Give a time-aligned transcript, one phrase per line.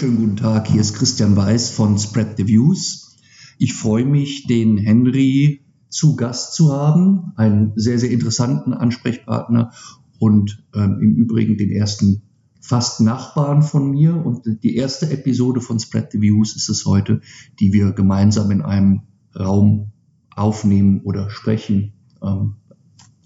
[0.00, 0.66] Wunderschönen guten Tag.
[0.66, 3.18] Hier ist Christian Weiß von Spread the Views.
[3.58, 5.60] Ich freue mich, den Henry
[5.90, 9.72] zu Gast zu haben, einen sehr, sehr interessanten Ansprechpartner
[10.18, 12.22] und ähm, im Übrigen den ersten
[12.62, 14.16] fast Nachbarn von mir.
[14.24, 17.20] Und die erste Episode von Spread the Views ist es heute,
[17.58, 19.02] die wir gemeinsam in einem
[19.38, 19.92] Raum
[20.34, 21.92] aufnehmen oder sprechen.
[22.22, 22.54] Ähm,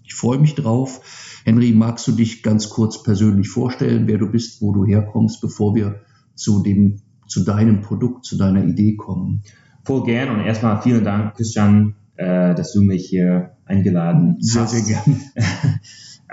[0.02, 1.40] ich freue mich drauf.
[1.44, 5.76] Henry, magst du dich ganz kurz persönlich vorstellen, wer du bist, wo du herkommst, bevor
[5.76, 6.00] wir
[6.34, 9.42] zu dem, zu deinem Produkt, zu deiner Idee kommen?
[9.84, 14.70] Voll gern und erstmal vielen Dank, Christian, äh, dass du mich hier eingeladen sehr, hast.
[14.72, 15.20] Sehr, sehr gern.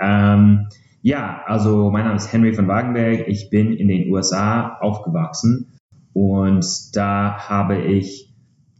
[0.00, 0.68] ähm,
[1.02, 3.26] ja, also mein Name ist Henry von Wagenberg.
[3.26, 5.72] Ich bin in den USA aufgewachsen
[6.12, 8.32] und da habe ich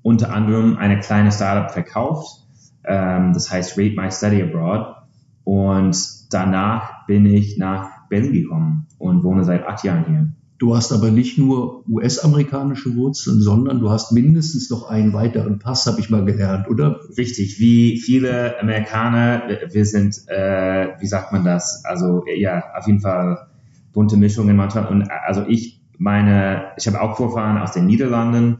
[0.02, 2.46] unter anderem eine kleine Startup verkauft.
[2.84, 4.96] Ähm, das heißt Rate My Study Abroad.
[5.44, 5.96] Und
[6.30, 10.32] danach bin ich nach Berlin gekommen und wohne seit acht Jahren hier.
[10.62, 15.86] Du hast aber nicht nur US-amerikanische Wurzeln, sondern du hast mindestens noch einen weiteren Pass,
[15.86, 17.00] habe ich mal gelernt, oder?
[17.18, 21.84] Richtig, wie viele Amerikaner, wir sind, äh, wie sagt man das?
[21.84, 23.48] Also ja, auf jeden Fall
[23.92, 24.86] bunte Mischungen manchmal.
[24.86, 28.58] Und also ich meine, ich habe auch Vorfahren aus den Niederlanden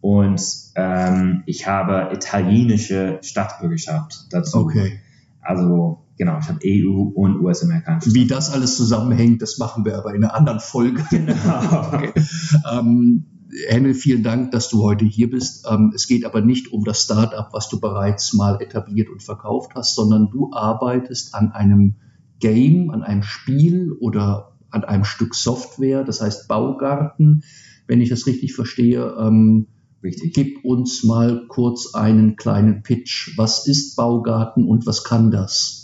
[0.00, 0.42] und
[0.74, 4.58] ähm, ich habe italienische Staatsbürgerschaft dazu.
[4.58, 4.98] Okay.
[5.40, 8.14] Also genau, ich habe EU und US-amerikanische.
[8.14, 11.04] Wie das alles zusammenhängt, das machen wir aber in einer anderen Folge.
[11.10, 11.92] Genau.
[11.92, 12.12] okay.
[12.72, 13.26] ähm,
[13.68, 15.66] Henry, vielen Dank, dass du heute hier bist.
[15.70, 19.72] Ähm, es geht aber nicht um das Startup, was du bereits mal etabliert und verkauft
[19.74, 21.96] hast, sondern du arbeitest an einem
[22.40, 27.44] Game, an einem Spiel oder an einem Stück Software, das heißt Baugarten,
[27.86, 29.14] wenn ich das richtig verstehe.
[29.18, 29.68] Ähm,
[30.04, 30.34] Richtig.
[30.34, 33.38] Gib uns mal kurz einen kleinen Pitch.
[33.38, 35.83] Was ist Baugarten und was kann das?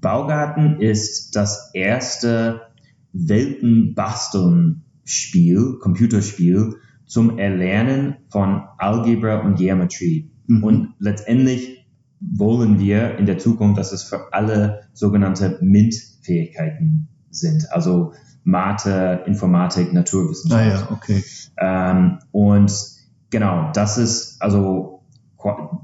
[0.00, 2.62] Baugarten ist das erste
[3.12, 10.30] Weltenbasteln-Spiel, Computerspiel zum Erlernen von Algebra und Geometrie.
[10.46, 10.64] Mhm.
[10.64, 11.86] Und letztendlich
[12.20, 17.66] wollen wir in der Zukunft, dass es für alle sogenannte MINT-Fähigkeiten sind.
[17.72, 18.12] Also
[18.44, 20.62] Mathe, Informatik, Naturwissenschaft.
[20.62, 21.22] Ah ja, okay.
[21.58, 22.72] Ähm, und
[23.30, 25.02] genau, das ist also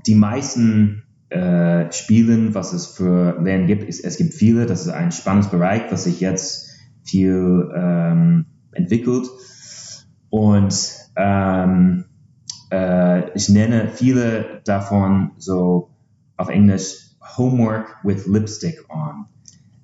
[0.07, 3.85] die meisten äh, Spielen, was es für Lernen gibt.
[3.85, 6.71] Ist, es gibt viele, das ist ein spannendes Bereich, was sich jetzt
[7.05, 9.27] viel ähm, entwickelt.
[10.31, 12.05] Und ähm,
[12.71, 15.91] äh, ich nenne viele davon so
[16.37, 19.27] auf Englisch Homework with Lipstick on.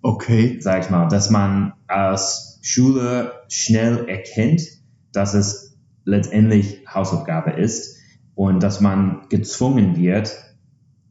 [0.03, 0.59] Okay.
[0.61, 4.63] Sag ich mal, dass man als Schule schnell erkennt,
[5.13, 7.99] dass es letztendlich Hausaufgabe ist
[8.35, 10.37] und dass man gezwungen wird,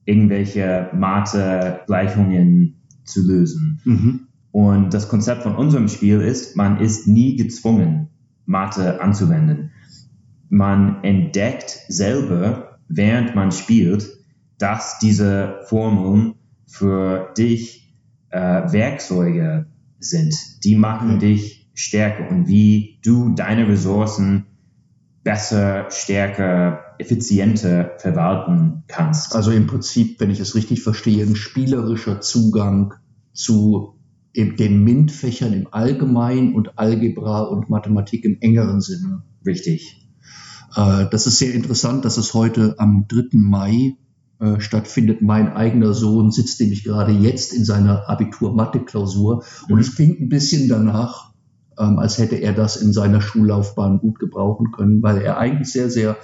[0.06, 3.81] irgendwelche Mathe-Gleichungen zu lösen.
[3.85, 4.28] Mhm.
[4.51, 8.09] Und das Konzept von unserem Spiel ist, man ist nie gezwungen,
[8.45, 9.72] Mathe anzuwenden.
[10.50, 14.09] Man entdeckt selber, während man spielt,
[14.57, 16.35] dass diese Formeln
[16.68, 17.95] für dich
[18.29, 19.68] äh, Werkzeuge
[20.00, 20.35] sind.
[20.63, 21.19] Die machen mhm.
[21.19, 24.45] dich stärker und wie du deine Ressourcen
[25.24, 29.36] besser, stärker effizienter verwalten kannst.
[29.36, 32.94] Also im Prinzip, wenn ich es richtig verstehe, ein spielerischer Zugang
[33.34, 33.96] zu
[34.36, 39.24] den MINT-Fächern im Allgemeinen und Algebra und Mathematik im engeren Sinne.
[39.46, 40.10] Richtig.
[40.76, 43.30] Äh, das ist sehr interessant, dass es heute am 3.
[43.34, 43.98] Mai
[44.40, 45.22] äh, stattfindet.
[45.22, 49.81] Mein eigener Sohn sitzt nämlich gerade jetzt in seiner Abitur-Mathe-Klausur und mhm.
[49.81, 51.31] es klingt ein bisschen danach,
[51.78, 55.90] ähm, als hätte er das in seiner Schullaufbahn gut gebrauchen können, weil er eigentlich sehr,
[55.90, 56.18] sehr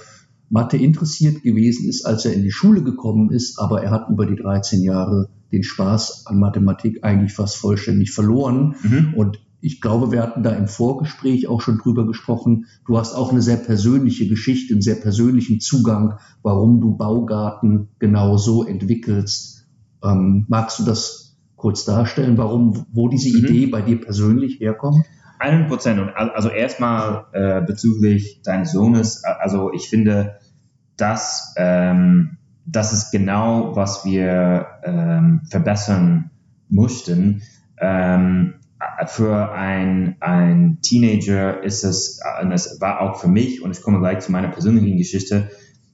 [0.50, 4.26] Mathe interessiert gewesen ist, als er in die Schule gekommen ist, aber er hat über
[4.26, 8.76] die 13 Jahre den Spaß an Mathematik eigentlich fast vollständig verloren.
[8.82, 9.14] Mhm.
[9.14, 12.66] Und ich glaube, wir hatten da im Vorgespräch auch schon drüber gesprochen.
[12.86, 18.36] Du hast auch eine sehr persönliche Geschichte, einen sehr persönlichen Zugang, warum du Baugarten genau
[18.36, 19.66] so entwickelst.
[20.02, 23.44] Ähm, magst du das kurz darstellen, warum, wo diese mhm.
[23.44, 25.04] Idee bei dir persönlich herkommt?
[25.38, 26.00] 100 Prozent.
[26.00, 30.38] Und also erstmal äh, bezüglich deines Sohnes, also ich finde,
[30.96, 36.30] dass ähm, das ist genau, was wir ähm, verbessern
[36.68, 37.42] mussten.
[37.80, 38.54] Ähm,
[39.06, 43.98] für ein, ein Teenager ist es, und es war auch für mich, und ich komme
[44.00, 45.50] gleich zu meiner persönlichen Geschichte,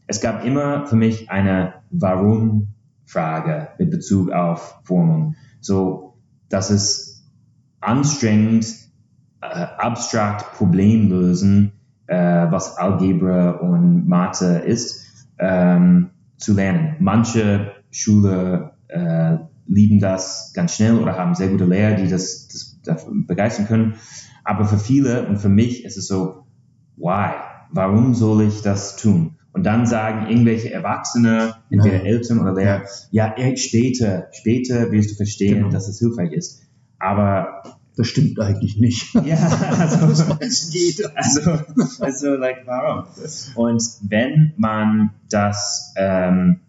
[0.06, 5.36] es gab immer für mich eine Warum-Frage mit Bezug auf Formung.
[5.60, 6.18] So,
[6.50, 7.24] das ist
[7.80, 8.66] anstrengend,
[9.52, 11.72] äh, abstrakt Problem lösen,
[12.06, 12.16] äh,
[12.50, 16.96] was Algebra und Mathe ist, ähm, zu lernen.
[17.00, 19.36] Manche Schule äh,
[19.66, 22.48] lieben das ganz schnell oder haben sehr gute Lehrer, die das,
[22.84, 23.94] das begeistern können.
[24.44, 26.44] Aber für viele und für mich ist es so,
[26.96, 27.30] why?
[27.70, 29.36] Warum soll ich das tun?
[29.52, 32.04] Und dann sagen irgendwelche Erwachsene, entweder Ja.
[32.04, 35.70] Eltern oder Lehrer, ja, ey, später, später wirst du verstehen, Genau.
[35.70, 36.62] dass es hilfreich ist.
[36.98, 37.62] Aber
[37.96, 39.14] Das stimmt eigentlich nicht.
[39.24, 39.36] ja,
[39.78, 41.12] also, Das weiß jeder.
[41.16, 41.40] also,
[42.00, 43.04] also, like, warum?
[43.54, 46.60] Und wenn man das, ähm,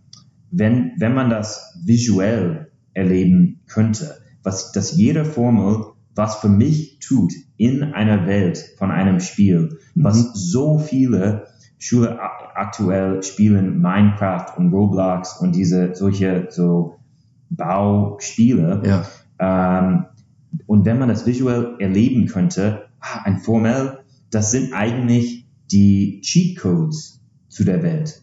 [0.52, 5.86] wenn, wenn man das visuell erleben könnte, was, dass jede Formel
[6.18, 10.30] was für mich tut in einer Welt von einem Spiel, was Mhm.
[10.34, 11.48] so viele
[11.78, 12.18] Schüler
[12.56, 17.00] aktuell spielen, Minecraft und Roblox und diese solche so
[17.50, 19.04] Bauspiele, Ja,
[19.90, 20.06] ähm,
[20.68, 24.00] und wenn man das visuell erleben könnte, ah, ein Formel,
[24.32, 28.22] das sind eigentlich die Cheat Codes zu der Welt.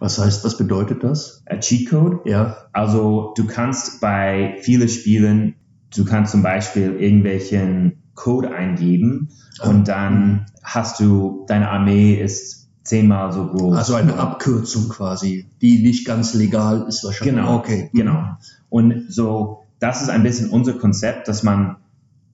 [0.00, 1.42] was heißt, was bedeutet das?
[1.46, 5.54] Ein Cheat Code, Ja, also du kannst bei vielen Spielen,
[5.96, 9.28] du kannst zum Beispiel irgendwelchen Code eingeben
[9.60, 9.68] Ah.
[9.70, 13.76] und dann hast du, deine Armee ist zehnmal so groß.
[13.76, 17.36] also eine Abkürzung quasi, die nicht ganz legal ist wahrscheinlich.
[17.36, 17.88] Genau, Okay.
[17.94, 18.24] genau.
[18.68, 21.76] Und so, das ist ein bisschen unser Konzept, dass man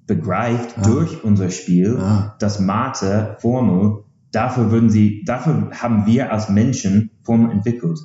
[0.07, 0.83] begreift Ah.
[0.83, 2.37] durch unser Spiel, Ah.
[2.39, 7.99] dass Mathe, Formel, dafür würden sie, dafür haben wir als Menschen Formeln entwickelt.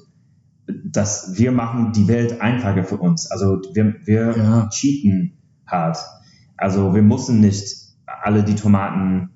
[0.84, 3.30] Dass wir machen die Welt einfacher für uns.
[3.30, 4.70] Also wir, wir Ja.
[4.70, 5.38] cheaten
[5.68, 6.00] hart.
[6.58, 7.68] Also wir müssen nicht
[8.08, 9.30] alle die Tomaten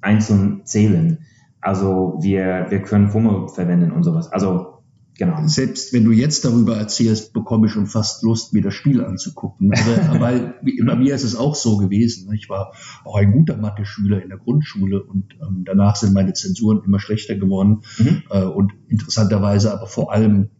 [0.00, 1.18] einzeln zählen.
[1.60, 4.30] Also wir, wir können Formel verwenden und sowas.
[4.32, 4.75] Also
[5.18, 5.46] genau.
[5.46, 9.70] Selbst wenn du jetzt darüber erzählst, bekomme ich schon fast Lust, mir das Spiel anzugucken.
[10.20, 12.32] Weil bei mir ist es auch so gewesen.
[12.34, 12.72] Ich war
[13.04, 17.36] auch ein guter Mathe-Schüler in der Grundschule und ähm, danach sind meine Zensuren immer schlechter
[17.36, 17.82] geworden.
[17.98, 18.22] Mhm.
[18.30, 20.50] Äh, und interessanterweise aber vor allem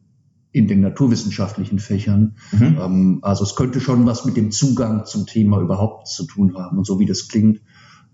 [0.57, 2.37] in den naturwissenschaftlichen Fächern.
[2.51, 2.79] Mhm.
[2.81, 6.79] Ähm, also es könnte schon was mit dem Zugang zum Thema überhaupt zu tun haben.
[6.79, 7.61] Und so wie das klingt,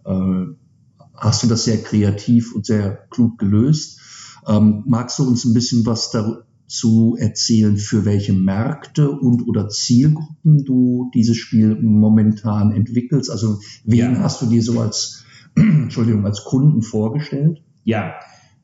[0.04, 0.44] äh,
[1.14, 4.00] hast du das sehr kreativ und sehr klug gelöst.
[4.48, 10.64] Ähm, magst du uns ein bisschen was dazu erzählen, für welche Märkte und oder Zielgruppen
[10.64, 13.30] du dieses Spiel momentan entwickelst?
[13.30, 14.18] Also wen Ja.
[14.20, 15.24] hast du dir so als,
[15.56, 17.62] Entschuldigung, als Kunden vorgestellt?
[17.84, 18.14] Ja,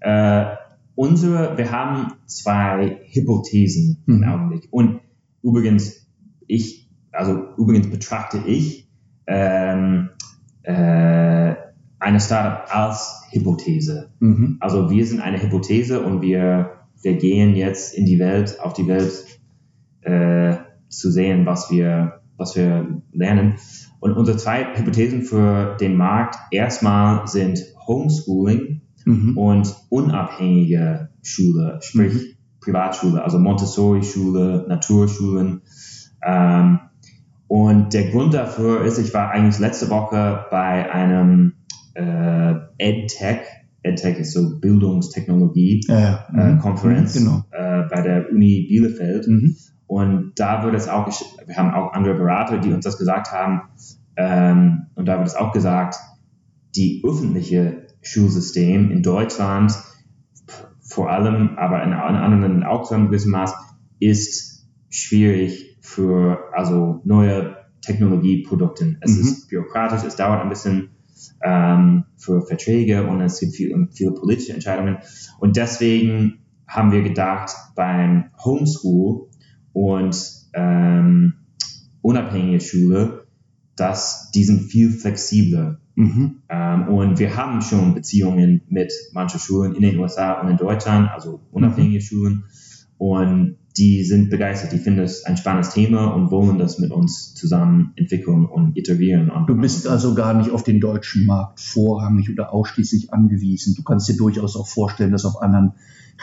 [0.01, 0.47] äh,
[0.95, 4.25] unsere, wir haben zwei Hypothesen im Mhm.
[4.25, 4.69] Augenblick.
[4.71, 5.01] Und
[5.43, 6.07] übrigens,
[6.47, 8.89] ich, also übrigens betrachte ich
[9.27, 10.09] ähm,
[10.63, 11.55] äh,
[12.01, 14.11] eine Startup als Hypothese.
[14.21, 14.57] Mhm.
[14.61, 16.73] Also wir sind eine Hypothese und wir,
[17.03, 19.13] wir gehen jetzt in die Welt, auf die Welt
[20.03, 20.57] äh,
[20.89, 23.55] zu sehen, was wir, was wir lernen.
[24.01, 29.39] Und unsere zwei Hypothesen für den Markt erstmal sind Homeschooling Mhm.
[29.39, 32.21] und unabhängige Schule, sprich Mhm.
[32.61, 35.63] Privatschule, also Montessori-Schule, Naturschulen.
[36.23, 36.81] Ähm,
[37.47, 41.55] und der Grund dafür ist, ich war eigentlich letzte Woche bei einem
[41.99, 43.41] äh, EdTech,
[43.83, 46.27] EdTech ist so Bildungstechnologie, Ja, ja.
[46.35, 46.59] äh, Mhm.
[46.61, 47.45] Konferenz Genau.
[47.51, 49.27] äh, bei der Uni Bielefeld.
[49.27, 49.57] Mhm.
[49.87, 51.09] Und da wird es auch,
[51.47, 53.63] wir haben auch andere Berater, die uns das gesagt haben.
[54.17, 55.97] Ähm, und da wird es auch gesagt,
[56.77, 59.73] die öffentliche Schulsystem in Deutschland,
[60.81, 63.55] vor allem, aber in, anderen auch zu einem gewissen Maß,
[63.99, 68.97] ist schwierig für also neue Technologieprodukte.
[69.01, 69.21] Es Mhm.
[69.21, 70.91] ist bürokratisch, es dauert ein bisschen
[71.43, 74.99] ähm, für Verträge und es gibt viel, viele politische Entscheidungen.
[75.39, 79.29] Und deswegen haben wir gedacht, beim Homeschool
[79.73, 80.17] und
[80.55, 81.35] ähm,
[82.03, 83.27] unabhängige Schule,
[83.77, 85.81] dass die sind viel flexibler.
[85.95, 86.43] Mhm.
[86.49, 91.11] Ähm, und wir haben schon Beziehungen mit manchen Schulen in den USA und in Deutschland,
[91.11, 92.45] also unabhängige Schulen.
[92.99, 97.35] Und die sind begeistert, die finden es ein spannendes Thema und wollen das mit uns
[97.35, 99.31] zusammen entwickeln und iterieren.
[99.31, 103.75] Und Du bist also gar nicht auf den deutschen Markt vorrangig oder ausschließlich angewiesen.
[103.77, 105.75] Du kannst dir durchaus auch vorstellen, das auf anderen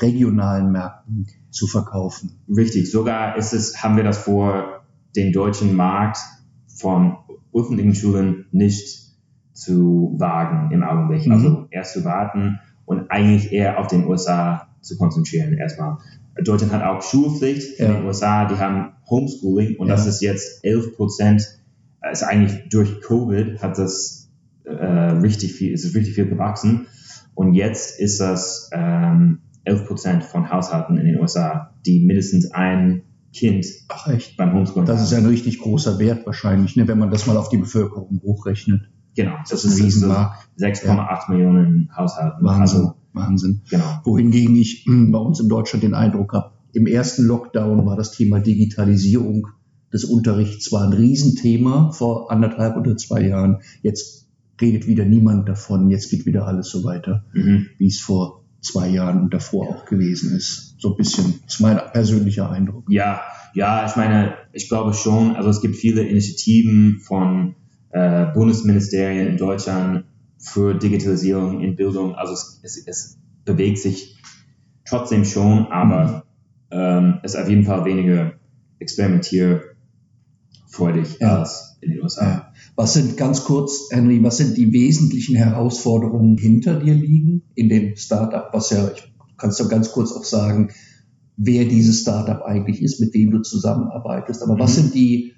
[0.02, 2.32] regionalen Märkten zu verkaufen.
[2.50, 4.84] Richtig, sogar ist es, haben wir das vor,
[5.16, 6.18] den deutschen Markt
[6.68, 7.16] von
[7.54, 9.06] öffentlichen Schulen nicht
[9.54, 11.26] zu wagen im Augenblick.
[11.26, 11.32] Mhm.
[11.32, 15.98] Also erst zu warten und eigentlich eher auf den USA zu konzentrieren erstmal.
[16.44, 17.94] Deutschland hat auch Schulpflicht in Ja.
[17.94, 19.96] den USA, die haben Homeschooling und Ja.
[19.96, 21.44] das ist jetzt 11 Prozent.
[22.12, 24.30] Ist eigentlich durch Covid hat das
[24.66, 26.88] äh, richtig viel, ist es richtig viel gewachsen.
[27.36, 33.04] Und jetzt ist das ähm, 11 Prozent von Haushalten in den USA, die mindestens ein
[33.34, 34.38] Kind Ach echt?
[34.38, 35.26] beim Homeschooling Das ist ja haben.
[35.26, 38.82] ein richtig großer Wert wahrscheinlich, ne, wenn man das mal auf die Bevölkerung hochrechnet.
[39.16, 40.48] Genau, Das ist ein Riesenmarkt.
[40.60, 42.44] 6,8 Millionen Haushalten.
[42.46, 42.62] Wahnsinn.
[42.82, 43.62] Also, Wahnsinn.
[43.70, 44.02] genau.
[44.04, 48.12] Wohingegen ich hm, bei uns in Deutschland den Eindruck habe, im ersten Lockdown war das
[48.12, 49.48] Thema Digitalisierung
[49.94, 53.60] des Unterrichts zwar ein Riesenthema vor anderthalb oder zwei Jahren.
[53.82, 54.28] Jetzt
[54.60, 57.68] redet wieder niemand davon, jetzt geht wieder alles so weiter, Mhm.
[57.78, 60.76] wie es vor zwei Jahren und davor auch gewesen ist.
[60.80, 62.86] So ein bisschen, ist mein persönlicher Eindruck.
[62.90, 63.22] Ja,
[63.54, 67.56] ja, ich meine, ich glaube schon, also es gibt viele Initiativen von
[67.92, 70.04] äh, Bundesministerien in Deutschland
[70.38, 72.16] für Digitalisierung in Bildung.
[72.16, 74.18] Also es, es, es bewegt sich
[74.86, 76.26] trotzdem schon, aber
[76.72, 78.34] ähm, es ist auf jeden Fall weniger
[78.80, 81.40] experimentierfreudig Ja.
[81.40, 82.26] als in den USA.
[82.26, 82.52] Ja.
[82.76, 87.96] Was sind, ganz kurz, Henry, was sind die wesentlichen Herausforderungen, hinter dir liegen in dem
[87.96, 89.04] Startup, was ja, ich
[89.38, 90.70] kannst du ganz kurz auch sagen,
[91.38, 94.42] wer dieses Startup eigentlich ist, mit wem du zusammenarbeitest.
[94.44, 94.82] Aber was Mhm.
[94.82, 95.34] sind die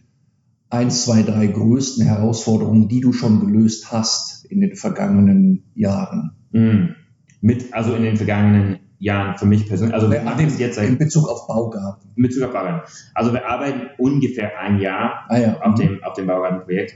[0.70, 6.32] eins, zwei, drei größten Herausforderungen, die du schon gelöst hast in den vergangenen Jahren?
[6.52, 6.96] Mm.
[7.42, 10.98] Mit, also in den vergangenen Jahren für mich persönlich, also wir machen jetzt seit in
[10.98, 12.10] Bezug auf Baugarten.
[12.16, 12.82] mit Bezug auf Baugarten.
[13.14, 15.62] Also wir arbeiten ungefähr ein Jahr Ah ja.
[15.62, 16.96] auf dem, auf dem Baugartenprojekt.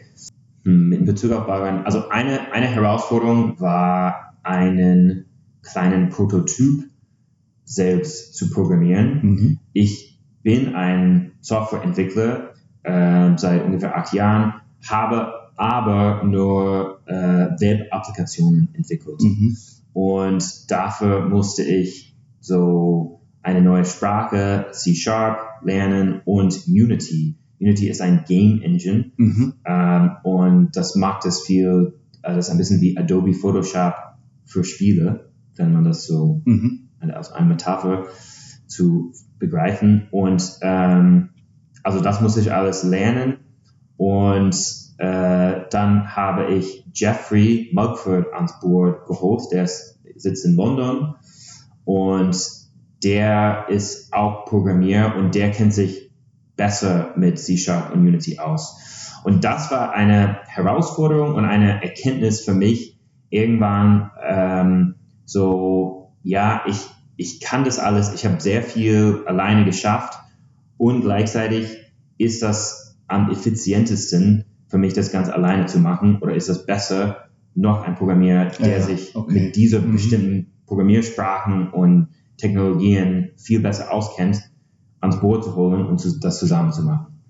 [0.66, 5.26] Hm, In Bezug auf Baugarten, also eine, eine Herausforderung war, einen
[5.62, 6.86] kleinen Prototyp
[7.66, 9.20] selbst zu programmieren.
[9.22, 9.60] Mhm.
[9.74, 12.51] Ich bin ein Softwareentwickler
[12.84, 14.54] äh, seit ungefähr acht Jahren,
[14.88, 17.14] habe aber nur äh,
[17.60, 19.22] Web-Applikationen entwickelt.
[19.22, 19.56] Mhm.
[19.94, 27.36] Und dafür musste ich so eine neue Sprache, C-Sharp, lernen und Unity.
[27.60, 29.54] Unity ist ein Game Engine Mhm.
[29.66, 33.94] ähm, und das macht es viel, äh, das ist ein bisschen wie Adobe Photoshop
[34.46, 36.88] für Spiele, wenn man das so Mhm.
[37.00, 38.06] als eine Metapher
[38.68, 40.08] zu begreifen.
[40.12, 41.30] Und ähm,
[41.84, 43.38] also das musste ich alles lernen.
[43.98, 44.56] Und
[44.98, 51.16] äh, dann habe ich Jeffrey Mugford ans Board geholt, der ist, sitzt in London.
[51.86, 52.38] Und
[53.04, 56.12] der ist auch Programmierer und der kennt sich
[56.56, 58.78] besser mit C-Sharp und Unity aus.
[59.24, 64.96] Und das war eine Herausforderung und eine Erkenntnis für mich, irgendwann ähm,
[65.26, 66.78] so, ja, ich,
[67.18, 70.20] ich kann das alles, ich habe sehr viel alleine geschafft
[70.82, 71.78] und gleichzeitig
[72.18, 77.18] ist das am effizientesten für mich, das ganz alleine zu machen oder ist es besser,
[77.54, 79.32] noch ein Programmierer, der Ja, ja, sich okay.
[79.44, 79.92] mit dieser Mhm.
[79.92, 82.08] bestimmten Programmiersprachen und
[82.38, 84.42] Technologien viel besser auskennt,
[85.02, 87.22] ans Boot zu holen und zu, das zusammen zu machen.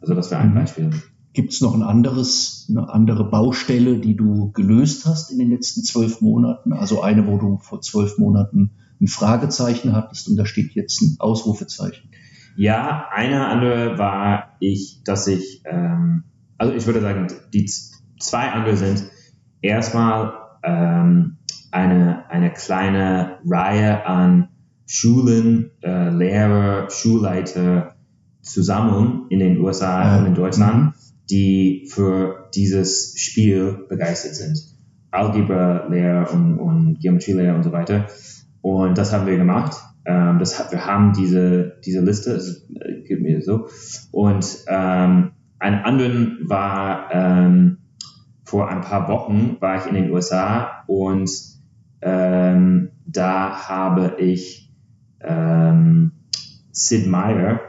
[0.00, 0.54] Also das wäre ein Mhm.
[0.54, 0.90] Beispiel.
[1.34, 5.84] Gibt es noch ein anderes, eine andere Baustelle, die du gelöst hast in den letzten
[5.84, 6.72] zwölf Monaten?
[6.72, 11.16] Also eine, wo du vor zwölf Monaten ein Fragezeichen hattest und da steht jetzt ein
[11.20, 12.08] Ausrufezeichen.
[12.56, 16.24] Ja, eine andere war ich, dass ich, ähm,
[16.58, 17.70] also ich würde sagen, die
[18.18, 19.04] zwei andere sind
[19.60, 20.32] erstmal
[20.62, 21.36] ähm,
[21.70, 24.48] eine, eine kleine Reihe an
[24.86, 27.96] Schulen, äh, Lehrer, Schulleiter
[28.42, 30.18] zusammen in den USA Ja.
[30.18, 30.92] und in Deutschland, Mhm.
[31.28, 34.58] die für dieses Spiel begeistert sind.
[35.10, 38.06] Algebra-Lehrer und, und Geometrie-Lehrer und so weiter.
[38.60, 39.76] Und das haben wir gemacht.
[40.06, 43.66] Ähm, das wir haben diese, diese Liste, es äh, geht mir so.
[44.12, 47.78] Und ähm, einen anderen war ähm,
[48.44, 51.30] vor ein paar Wochen war ich in den USA und
[52.02, 54.72] ähm, da habe ich
[55.20, 56.12] ähm,
[56.70, 57.60] Sid Meier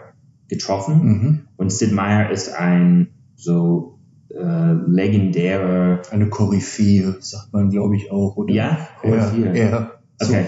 [0.48, 1.04] getroffen.
[1.04, 1.40] Mhm.
[1.58, 8.36] Und Sid Meier ist ein so äh, legendärer, Eine Koryphäe, sagt man, glaube ich, auch.
[8.38, 8.54] Oder?
[8.54, 9.58] ja, Ja, Koryphäe.
[9.58, 9.92] ja.
[10.20, 10.34] So.
[10.34, 10.46] Okay,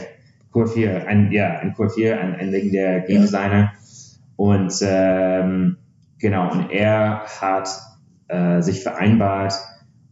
[0.52, 3.22] Core 4, ein, ja, ein Core 4, ein, ein legendärer Game.
[3.22, 3.74] Designer.
[4.36, 5.78] Und ähm,
[6.18, 7.70] genau, und er hat
[8.28, 9.54] äh, sich vereinbart,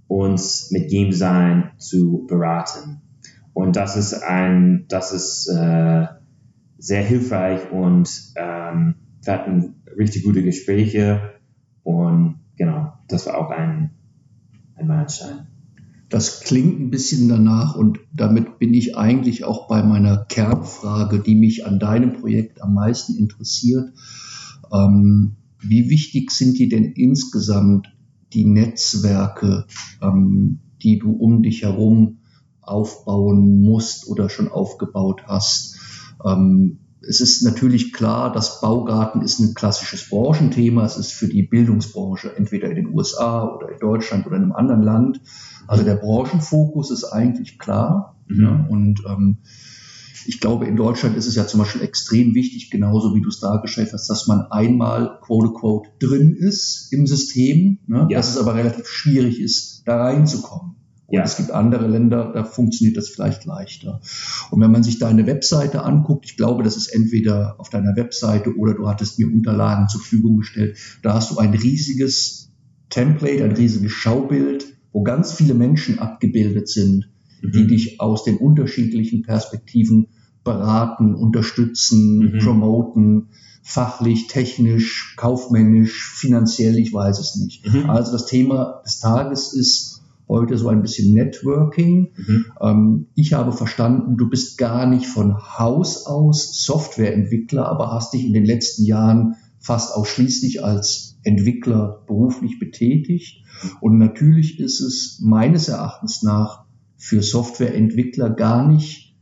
[0.07, 3.01] uns mit Game Design zu beraten.
[3.53, 6.05] Und das ist ein, das ist äh,
[6.77, 11.33] sehr hilfreich und ähm, wir hatten richtig gute Gespräche
[11.83, 13.91] und genau, das war auch ein,
[14.75, 15.47] ein Meilenstein.
[16.09, 21.35] Das klingt ein bisschen danach und damit bin ich eigentlich auch bei meiner Kernfrage, die
[21.35, 23.91] mich an deinem Projekt am meisten interessiert.
[24.71, 27.87] Ähm, wie wichtig sind dir denn insgesamt
[28.33, 29.65] die Netzwerke,
[30.01, 32.19] ähm, die du um dich herum
[32.61, 35.77] aufbauen musst oder schon aufgebaut hast?
[36.25, 40.85] Ähm, es ist natürlich klar, dass Baugarten ist ein klassisches Branchenthema.
[40.85, 44.51] Es ist für die Bildungsbranche entweder in den USA oder in Deutschland oder in einem
[44.51, 45.21] anderen Land.
[45.67, 48.15] Also der Branchenfokus ist eigentlich klar.
[48.27, 48.41] Mhm.
[48.41, 49.37] Ja, und ähm,
[50.25, 53.39] ich glaube, in Deutschland ist es ja zum Beispiel extrem wichtig, genauso wie du es
[53.39, 58.07] dargestellt hast, dass man einmal quote unquote drin ist im System, ne?
[58.09, 58.17] Ja.
[58.17, 60.76] dass es aber relativ schwierig ist, da reinzukommen.
[61.07, 61.23] Und Ja.
[61.23, 64.01] es gibt andere Länder, da funktioniert das vielleicht leichter.
[64.51, 68.55] Und wenn man sich deine Webseite anguckt, ich glaube, das ist entweder auf deiner Webseite
[68.57, 72.51] oder du hattest mir Unterlagen zur Verfügung gestellt, da hast du ein riesiges
[72.89, 77.09] Template, ein riesiges Schaubild wo ganz viele Menschen abgebildet sind,
[77.43, 77.51] mhm.
[77.51, 80.07] die dich aus den unterschiedlichen Perspektiven
[80.43, 82.39] beraten, unterstützen, mhm.
[82.39, 83.27] promoten,
[83.61, 87.71] fachlich, technisch, kaufmännisch, finanziell, ich weiß es nicht.
[87.71, 87.91] Mhm.
[87.91, 89.96] Also das Thema des Tages ist
[90.27, 92.13] heute so ein bisschen Networking.
[92.15, 92.45] Mhm.
[92.61, 98.25] Ähm, ich habe verstanden, du bist gar nicht von Haus aus Softwareentwickler, aber hast dich
[98.25, 103.43] in den letzten Jahren fast ausschließlich als Entwickler beruflich betätigt.
[103.81, 106.65] Und natürlich ist es meines Erachtens nach
[106.95, 109.15] für Softwareentwickler gar nicht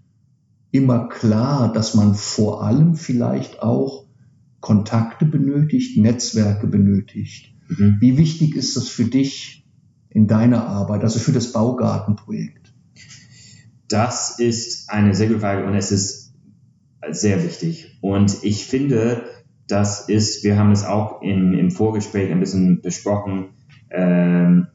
[0.71, 4.05] immer klar, dass man vor allem vielleicht auch
[4.59, 7.53] Kontakte benötigt, Netzwerke benötigt.
[7.69, 7.97] Mhm.
[7.99, 9.64] Wie wichtig ist das für dich
[10.15, 12.73] in deiner Arbeit, also für das Baugartenprojekt?
[13.89, 16.33] Das ist eine sehr gute Frage und es ist
[17.11, 17.99] sehr wichtig.
[18.01, 19.25] Und ich finde,
[19.67, 23.49] das ist, wir haben es auch im, im Vorgespräch ein bisschen besprochen,
[23.91, 24.67] ähm,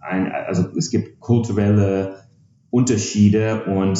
[0.00, 2.24] ein, also es gibt kulturelle
[2.70, 3.98] Unterschiede und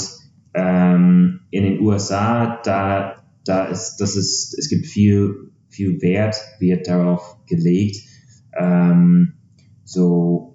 [0.54, 6.86] ähm, in den USA, da da ist, das ist, es gibt viel, viel Wert, wird
[6.86, 7.96] darauf gelegt,
[8.58, 9.34] ähm,
[9.84, 10.49] so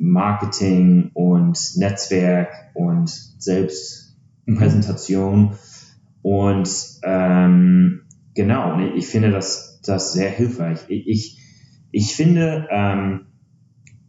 [0.00, 5.40] Marketing und Netzwerk und Selbstpräsentation.
[5.40, 5.50] Mhm.
[6.22, 6.68] Und
[7.02, 8.02] ähm,
[8.34, 10.80] genau, ich finde das, das sehr hilfreich.
[10.88, 11.38] Ich,
[11.90, 13.26] ich finde, ähm,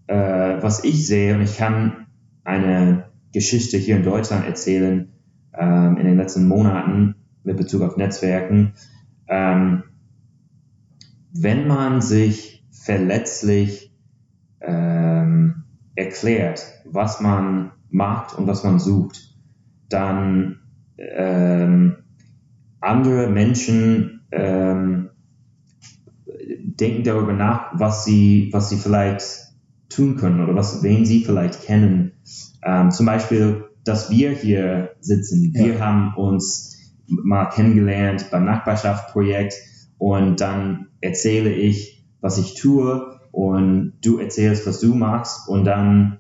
[0.08, 2.08] äh, was ich sehe, und ich kann
[2.44, 5.14] eine Geschichte hier in Deutschland erzählen,
[5.58, 8.74] ähm, in den letzten Monaten, mit Bezug auf Netzwerken.
[9.28, 9.84] Ähm,
[11.32, 13.89] wenn man sich verletzlich
[16.00, 19.36] erklärt, was man macht und was man sucht,
[19.90, 20.62] dann
[20.98, 21.98] ähm,
[22.80, 25.10] andere Menschen ähm,
[26.26, 29.50] denken darüber nach, was sie, was sie vielleicht
[29.90, 32.14] tun können oder was, wen sie vielleicht kennen.
[32.64, 35.52] Ähm, zum Beispiel, dass wir hier sitzen.
[35.54, 35.66] Ja.
[35.66, 39.56] Wir haben uns mal kennengelernt beim Nachbarschaftsprojekt
[39.98, 46.20] und dann erzähle ich, was ich tue und du erzählst, was du machst und dann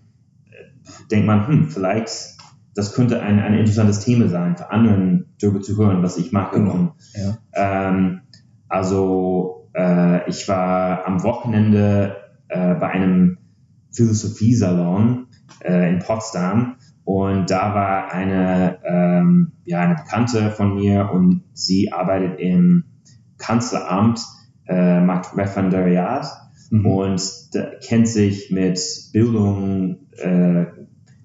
[0.50, 2.40] äh, denkt man, hm, vielleicht
[2.80, 6.60] das könnte ein, ein interessantes Thema sein für anderen darüber zu hören, was ich mache.
[6.60, 6.96] Genau.
[7.14, 7.38] Ja.
[7.54, 8.22] Ähm,
[8.70, 12.16] also äh, ich war am Wochenende
[12.48, 13.38] äh, bei einem
[13.92, 15.28] Philosophiesalon
[15.60, 21.92] äh, in Potsdam und da war eine, ähm, ja, eine Bekannte von mir und sie
[21.92, 22.86] arbeitet im
[23.38, 24.22] Kanzleramt,
[24.68, 26.28] äh, macht Referendariat
[26.70, 26.86] mhm.
[26.86, 27.22] und
[27.86, 28.80] kennt sich mit
[29.14, 30.66] Bildung, äh,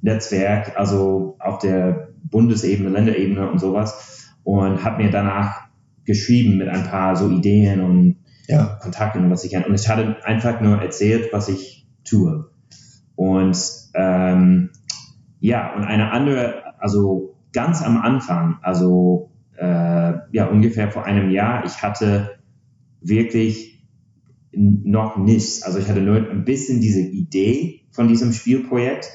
[0.02, 5.62] Netzwerk, also auf der Bundesebene, Länderebene und sowas und hat mir danach
[6.04, 8.78] geschrieben mit ein paar so Ideen und ja.
[8.83, 9.64] Kontakten und was ich kann.
[9.64, 12.50] Und ich hatte einfach nur erzählt, was ich tue.
[13.16, 13.57] Und
[13.94, 14.70] ähm,
[15.40, 21.64] ja, und eine andere, also ganz am Anfang, also äh, ja, ungefähr vor einem Jahr,
[21.64, 22.38] ich hatte
[23.00, 23.73] wirklich
[24.57, 25.62] noch nichts.
[25.62, 29.09] Also ich hatte nur ein bisschen diese Idee von diesem Spielprojekt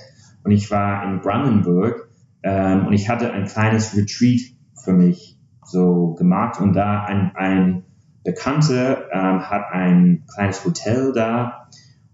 [0.44, 2.10] und ich war in Brandenburg
[2.44, 4.42] ähm, und ich hatte ein kleines Retreat
[4.84, 7.84] für mich so gemacht und da ein, ein
[8.24, 11.70] Bekannter ähm, hat ein kleines Hotel da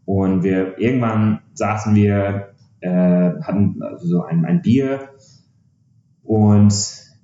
[0.05, 2.89] und wir irgendwann saßen wir äh,
[3.41, 5.09] hatten also so ein, ein Bier
[6.23, 6.73] und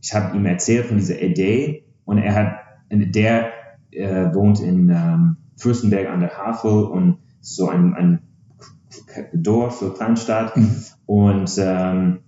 [0.01, 2.53] ich habe ihm erzählt von dieser Idee und er hat,
[2.89, 3.51] der
[3.91, 8.21] äh, wohnt in ähm, Fürstenberg an der Havel und so ein, ein
[9.33, 10.75] Dorf, so Kleinstadt mhm.
[11.05, 12.19] und ähm,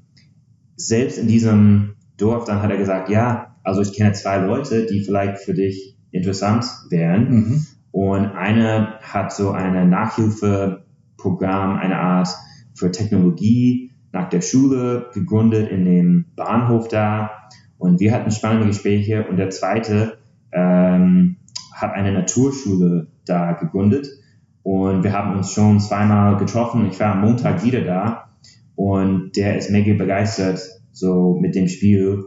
[0.75, 5.03] selbst in diesem Dorf, dann hat er gesagt, ja, also ich kenne zwei Leute, die
[5.03, 7.31] vielleicht für dich interessant wären.
[7.31, 7.65] Mhm.
[7.91, 12.29] Und eine hat so eine Nachhilfeprogramm, eine Art
[12.75, 17.31] für Technologie nach der Schule gegründet in dem Bahnhof da.
[17.77, 19.25] Und wir hatten spannende Gespräche.
[19.27, 20.17] Und der zweite
[20.51, 21.37] ähm,
[21.83, 24.07] hat eine Naturschule da gegründet.
[24.63, 26.87] Und wir haben uns schon zweimal getroffen.
[26.89, 28.31] Ich war am Montag wieder da.
[28.75, 30.59] Und der ist mega begeistert,
[30.91, 32.23] so mit dem Spiel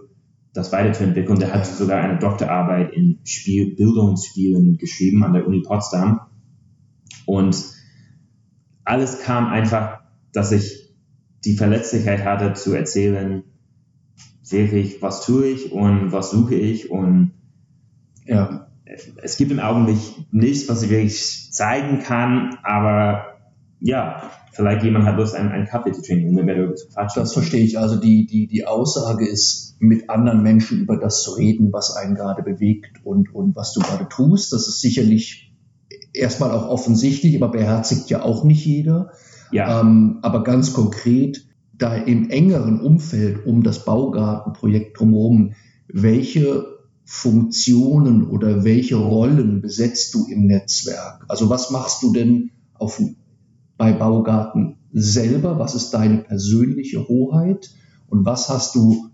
[0.53, 1.41] das weiterzuentwickeln.
[1.41, 6.21] Der hat sogar eine Doktorarbeit in Spiel, Bildungsspielen geschrieben an der Uni Potsdam.
[7.25, 7.57] Und
[8.85, 10.95] alles kam einfach dass ich
[11.47, 13.43] die Verletzlichkeit hatte zu erzählen,
[14.51, 17.33] wirklich, was tue ich und was suche ich und
[18.27, 18.66] ja.
[19.23, 19.99] Es gibt im Augenblick
[20.31, 23.37] nichts, was ich wirklich zeigen kann, aber
[23.81, 27.23] ja, vielleicht jemand hat Lust, einen, einen Kaffee zu trinken und mir darüber zu quatschen.
[27.23, 27.79] Das verstehe ich.
[27.79, 32.15] Also die, die, die Aussage ist, mit anderen Menschen über das zu reden, was einen
[32.15, 34.53] gerade bewegt und, und was du gerade tust.
[34.53, 35.55] Das ist sicherlich
[36.15, 39.11] erstmal auch offensichtlich, aber beherzigt ja auch nicht jeder.
[39.53, 39.81] Ja.
[39.81, 45.53] Ähm, aber ganz konkret, da im engeren Umfeld um das Baugartenprojekt drumherum,
[45.89, 46.76] welche
[47.09, 51.25] Funktionen oder welche Rollen besetzt du im Netzwerk?
[51.29, 53.01] Also was machst du denn auf,
[53.77, 55.59] bei Baugarten selber?
[55.61, 57.71] Was ist deine persönliche Hoheit?
[58.09, 59.11] Und was hast du,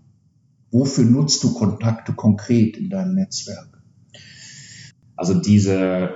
[0.71, 3.79] wofür nutzt du Kontakte konkret in deinem Netzwerk?
[5.15, 6.09] Also diese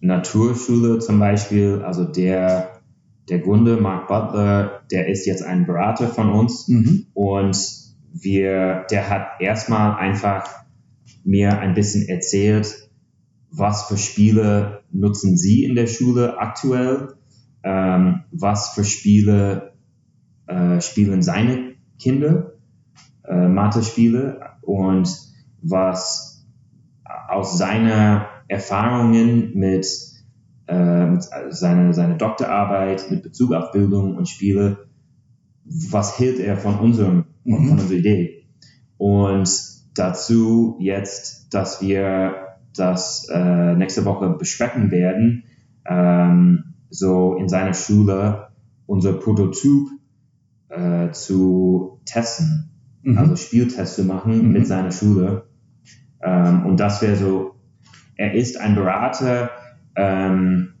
[0.00, 2.80] Naturschule zum Beispiel, also der,
[3.28, 7.06] der Gründer, Mark Butler, der ist jetzt ein Berater von uns mhm.
[7.14, 7.56] und
[8.12, 10.60] wir, der hat erstmal einfach
[11.24, 12.90] mir ein bisschen erzählt,
[13.50, 17.14] was für Spiele nutzen Sie in der Schule aktuell,
[17.62, 19.72] ähm, was für Spiele
[20.46, 22.54] äh, spielen seine Kinder,
[23.24, 25.08] äh, Mathe-Spiele und
[25.62, 26.46] was
[27.28, 29.86] aus seiner Erfahrungen mit,
[30.66, 31.16] äh,
[31.50, 34.88] seiner, seiner Doktorarbeit mit Bezug auf Bildung und Spiele,
[35.64, 37.68] was hält er von unserem, mhm.
[37.68, 38.46] von unserer Idee?
[38.96, 39.48] Und
[39.94, 42.34] dazu jetzt, dass wir
[42.76, 45.44] das äh, nächste Woche besprechen werden,
[45.86, 48.48] ähm, so in seiner Schule
[48.86, 49.88] unser Prototyp
[50.68, 52.70] äh, zu testen,
[53.02, 53.18] mhm.
[53.18, 54.52] also Spieltests zu machen mhm.
[54.52, 55.46] mit seiner Schule.
[56.22, 57.54] Ähm, und das wäre so,
[58.16, 59.50] er ist ein Berater,
[59.96, 60.74] ähm,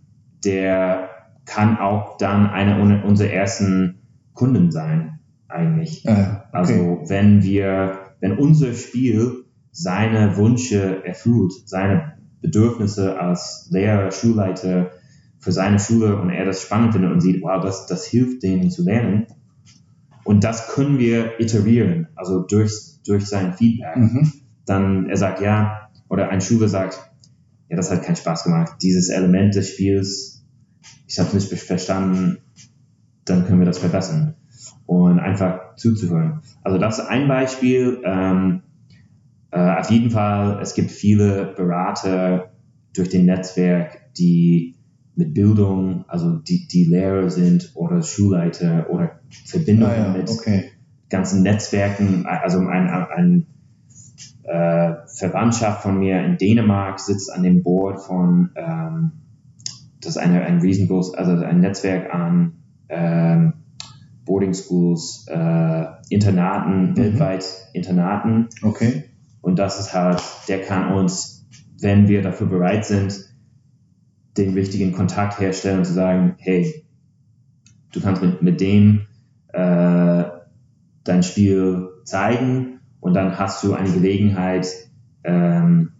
[0.44, 1.08] der
[1.44, 4.00] kann auch dann einer unserer ersten
[4.34, 6.04] Kunden sein, eigentlich.
[6.06, 6.36] Äh, okay.
[6.52, 14.90] Also wenn wir wenn unser Spiel seine Wünsche erfüllt, seine Bedürfnisse als Lehrer, Schulleiter
[15.38, 18.70] für seine Schule und er das spannend findet und sieht, wow, das, das hilft denen
[18.70, 19.26] zu lernen.
[20.24, 22.72] Und das können wir iterieren, also durch,
[23.06, 23.96] durch sein Feedback.
[23.96, 24.32] Mhm.
[24.66, 26.98] Dann er sagt ja, oder ein Schüler sagt,
[27.68, 28.74] ja, das hat keinen Spaß gemacht.
[28.82, 30.44] Dieses Element des Spiels,
[31.06, 32.38] ich habe es nicht verstanden,
[33.24, 34.34] dann können wir das verbessern
[34.86, 36.40] und einfach zuzuhören.
[36.62, 38.00] Also das ist ein Beispiel.
[38.04, 38.62] Ähm,
[39.50, 42.50] äh, auf jeden Fall, es gibt viele Berater
[42.94, 44.76] durch den Netzwerk, die
[45.16, 50.70] mit Bildung, also die, die Lehrer sind oder Schulleiter oder Verbindungen ah ja, mit okay.
[51.08, 52.26] ganzen Netzwerken.
[52.26, 53.46] Also ein, ein
[54.44, 59.12] äh, Verwandtschaft von mir in Dänemark sitzt an dem Board von, ähm,
[60.00, 62.54] das ist eine, ein riesengroß, also ein Netzwerk an
[62.88, 63.52] ähm,
[64.30, 66.96] Boarding Schools, äh, Internaten, mhm.
[66.96, 68.48] weltweit Internaten.
[68.62, 69.06] Okay.
[69.40, 71.48] Und das ist halt, der kann uns,
[71.80, 73.12] wenn wir dafür bereit sind,
[74.36, 76.84] den richtigen Kontakt herstellen und zu sagen, hey,
[77.92, 79.06] du kannst mit, mit dem
[79.48, 80.24] äh,
[81.02, 84.68] dein Spiel zeigen und dann hast du eine Gelegenheit,
[85.24, 85.90] ähm,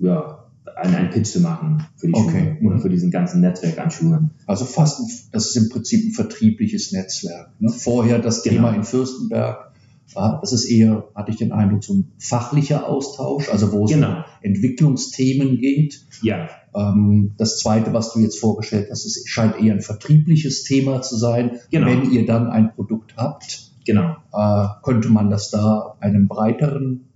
[0.00, 2.56] ja, einen, Pitch zu machen für die okay.
[2.58, 4.30] Schule oder für diesen ganzen Netzwerk an Schulen.
[4.46, 7.50] Also fast, ein, das ist im Prinzip ein vertriebliches Netzwerk.
[7.60, 7.70] Ne?
[7.70, 8.56] Vorher das genau.
[8.56, 9.72] Thema in Fürstenberg,
[10.14, 14.18] das ist eher, hatte ich den Eindruck, so ein fachlicher Austausch, also wo es genau.
[14.18, 16.06] um Entwicklungsthemen geht.
[16.22, 16.48] Ja.
[16.74, 21.16] Ähm, das zweite, was du jetzt vorgestellt hast, es scheint eher ein vertriebliches Thema zu
[21.16, 21.58] sein.
[21.70, 21.86] Genau.
[21.86, 24.16] Wenn ihr dann ein Produkt habt, genau.
[24.32, 27.08] Äh, könnte man das da einem breiteren,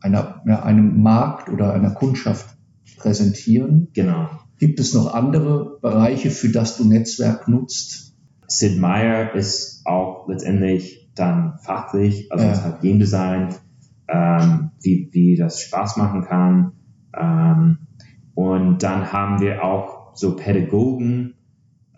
[0.00, 2.53] einer, ja, einem Markt oder einer Kundschaft
[2.96, 3.88] präsentieren.
[3.94, 4.28] Genau.
[4.58, 8.14] Gibt es noch andere Bereiche, für das du Netzwerk nutzt?
[8.46, 12.62] Sid Meier ist auch letztendlich dann fachlich, also ja.
[12.62, 13.54] hat Game Design,
[14.08, 16.72] ähm, wie, wie das Spaß machen kann.
[17.16, 17.78] Ähm,
[18.34, 21.34] und dann haben wir auch so Pädagogen,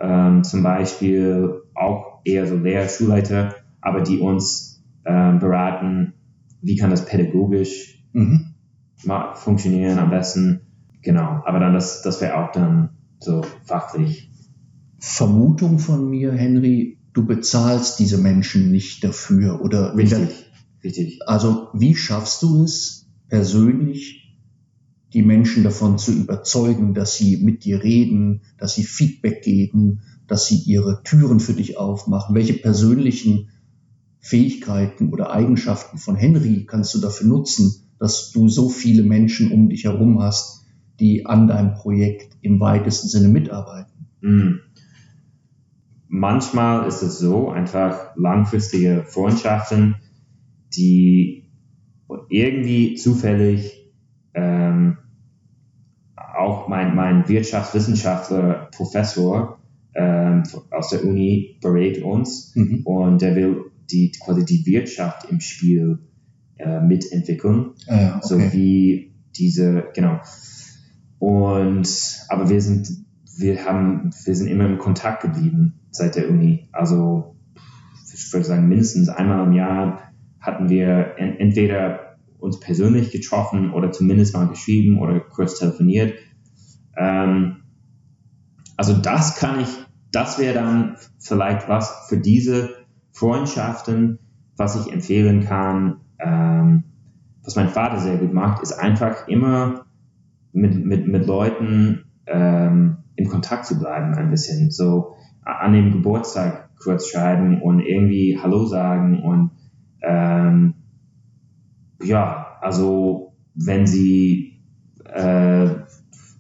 [0.00, 6.14] ähm, zum Beispiel auch eher so Lehrer, Schulleiter, aber die uns ähm, beraten,
[6.62, 8.54] wie kann das pädagogisch mhm.
[9.34, 10.65] funktionieren am besten.
[11.06, 12.88] Genau, aber dann das, das wäre auch dann
[13.20, 14.28] so fachlich.
[14.98, 20.50] Vermutung von mir, Henry, du bezahlst diese Menschen nicht dafür oder richtig,
[20.82, 21.20] richtig.
[21.28, 24.36] Also wie schaffst du es persönlich,
[25.12, 30.48] die Menschen davon zu überzeugen, dass sie mit dir reden, dass sie Feedback geben, dass
[30.48, 32.34] sie ihre Türen für dich aufmachen?
[32.34, 33.50] Welche persönlichen
[34.18, 39.68] Fähigkeiten oder Eigenschaften von Henry kannst du dafür nutzen, dass du so viele Menschen um
[39.68, 40.65] dich herum hast,
[41.00, 44.06] die an deinem Projekt im weitesten Sinne mitarbeiten.
[44.20, 44.60] Mhm.
[46.08, 49.96] Manchmal ist es so, einfach langfristige Freundschaften,
[50.74, 51.44] die
[52.28, 53.92] irgendwie zufällig
[54.34, 54.98] ähm,
[56.16, 59.58] auch mein, mein Wirtschaftswissenschaftler, Professor
[59.94, 62.82] ähm, aus der Uni berät uns mhm.
[62.84, 65.98] und der will die, quasi die Wirtschaft im Spiel
[66.58, 68.20] äh, mitentwickeln, ah okay.
[68.22, 70.20] so wie diese, genau,
[71.18, 71.88] und,
[72.28, 73.06] aber wir sind
[73.38, 76.68] wir haben, wir sind immer im Kontakt geblieben seit der Uni.
[76.72, 77.36] Also
[78.12, 83.92] ich würde sagen, mindestens einmal im Jahr hatten wir en entweder uns persönlich getroffen oder
[83.92, 86.14] zumindest mal geschrieben oder kurz telefoniert.
[86.96, 87.56] Ähm,
[88.76, 89.68] also das kann ich,
[90.12, 92.70] das wäre dann vielleicht was für diese
[93.12, 94.18] Freundschaften,
[94.56, 96.00] was ich empfehlen kann.
[96.18, 96.84] Ähm,
[97.42, 99.85] was mein Vater sehr gut macht, ist einfach immer
[100.56, 104.70] mit, mit, mit Leuten ähm, im Kontakt zu bleiben ein bisschen.
[104.70, 105.14] So
[105.44, 109.50] an dem Geburtstag kurz schreiben und irgendwie Hallo sagen und
[110.02, 110.74] ähm,
[112.02, 114.60] ja, also wenn sie
[115.04, 115.68] äh,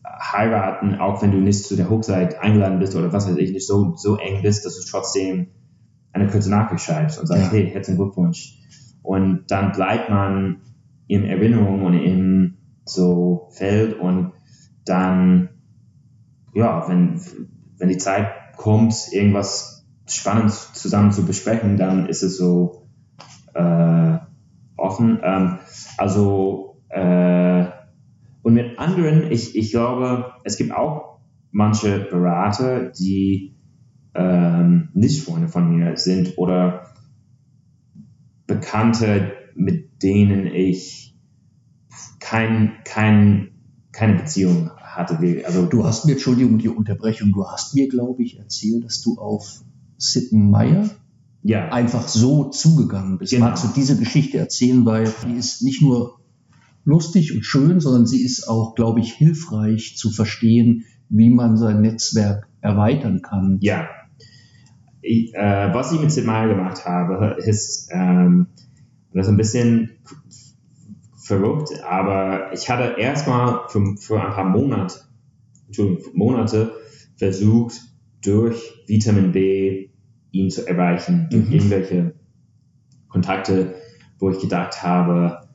[0.04, 3.66] heiraten, auch wenn du nicht zu der Hochzeit eingeladen bist oder was weiß ich, nicht
[3.66, 5.48] so, so eng bist, dass du trotzdem
[6.12, 7.58] eine kurze Nachricht schreibst und sagst, ja.
[7.58, 8.58] hey, herzlichen Glückwunsch.
[9.02, 10.62] Und dann bleibt man
[11.06, 12.55] in Erinnerung und im
[12.86, 14.32] so Feld und
[14.84, 15.50] dann,
[16.54, 17.20] ja, wenn,
[17.78, 22.86] wenn die Zeit kommt, irgendwas Spannendes zusammen zu besprechen, dann ist es so
[23.54, 24.18] äh,
[24.76, 25.20] offen.
[25.22, 25.58] Ähm,
[25.98, 27.66] also, äh,
[28.42, 31.18] und mit anderen, ich, ich glaube, es gibt auch
[31.50, 33.56] manche Berater, die
[34.14, 36.84] ähm, nicht Freunde von mir sind oder
[38.46, 41.15] Bekannte, mit denen ich
[42.26, 43.50] kein, kein,
[43.92, 45.18] keine Beziehung hatte.
[45.46, 49.16] Also du hast mir, Entschuldigung, die Unterbrechung, du hast mir, glaube ich, erzählt, dass du
[49.16, 49.62] auf
[49.96, 50.90] Sitten Meyer
[51.42, 51.68] ja.
[51.68, 53.32] einfach so zugegangen bist.
[53.32, 53.46] Genau.
[53.46, 56.18] Magst du diese Geschichte erzählen, weil die ist nicht nur
[56.84, 61.80] lustig und schön, sondern sie ist auch, glaube ich, hilfreich zu verstehen, wie man sein
[61.80, 63.58] Netzwerk erweitern kann.
[63.60, 63.86] Ja.
[65.00, 68.48] Ich, äh, was ich mit Sid Meier gemacht habe, ist, ähm,
[69.16, 69.90] das ein bisschen
[71.26, 75.00] verrückt, aber ich hatte erstmal für, für ein paar Monate,
[75.66, 76.72] Entschuldigung, Monate
[77.16, 77.80] versucht,
[78.22, 79.90] durch Vitamin B
[80.30, 81.52] ihn zu erreichen, durch mhm.
[81.52, 82.14] irgendwelche
[83.08, 83.74] Kontakte,
[84.18, 85.46] wo ich gedacht habe,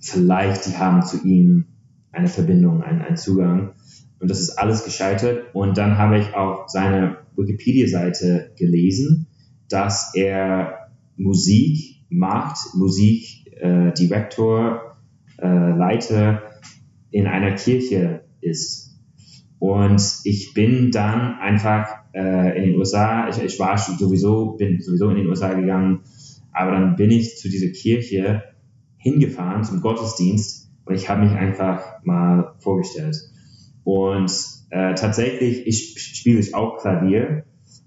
[0.00, 1.64] vielleicht die haben zu ihm
[2.12, 3.72] eine Verbindung, einen, einen Zugang.
[4.18, 5.54] Und das ist alles gescheitert.
[5.54, 9.28] Und dann habe ich auch seine Wikipedia-Seite gelesen,
[9.68, 14.95] dass er Musik macht, Musikdirektor,
[15.38, 16.42] äh, Leiter
[17.10, 18.98] in einer Kirche ist.
[19.58, 25.10] Und ich bin dann einfach äh, in den USA, ich, ich war sowieso, bin sowieso
[25.10, 26.00] in den USA gegangen,
[26.52, 28.42] aber dann bin ich zu dieser Kirche
[28.96, 33.16] hingefahren zum Gottesdienst und ich habe mich einfach mal vorgestellt.
[33.84, 34.32] Und
[34.70, 37.44] äh, tatsächlich, ich spiele ich auch Klavier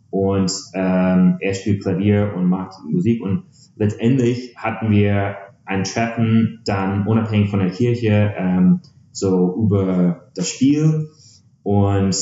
[0.09, 3.43] und ähm, er spielt Klavier und macht Musik und
[3.75, 5.35] letztendlich hatten wir
[5.69, 11.09] ein Treffen dann unabhängig von der Kirche ähm, so über das Spiel
[11.61, 12.15] und